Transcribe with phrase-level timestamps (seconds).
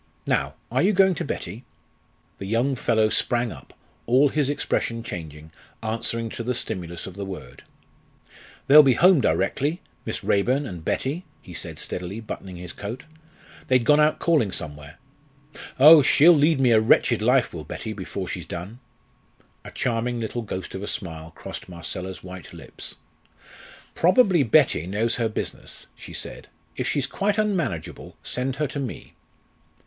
[0.25, 1.63] Now, are you going to Betty?"
[2.39, 3.71] The young fellow sprang up,
[4.07, 5.51] all his expression changing,
[5.83, 7.61] answering to the stimulus of the word.
[8.65, 13.03] "They'll be home directly, Miss Raeburn and Betty," he said steadily, buttoning his coat;
[13.67, 14.97] "they'd gone out calling somewhere.
[15.79, 16.01] Oh!
[16.01, 18.79] she'll lead me a wretched life, will Betty, before she's done!"
[19.63, 22.95] A charming little ghost of a smile crossed Marcella's white lips.
[23.93, 29.13] "Probably Betty knows her business," she said; "if she's quite unmanageable, send her to me."